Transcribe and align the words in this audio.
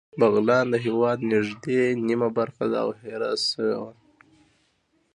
بغلان 0.19 0.65
د 0.73 0.75
هېواد 0.85 1.19
نږدې 1.31 1.81
نیمه 2.07 2.29
برخه 2.37 2.65
ده 2.71 2.77
او 2.83 2.89
هېره 3.01 3.31
شوې 3.47 3.75
وه 3.81 3.93